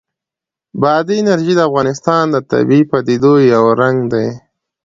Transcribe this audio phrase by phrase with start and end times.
[0.81, 4.27] بادي انرژي د افغانستان د طبیعي پدیدو یو رنګ دی.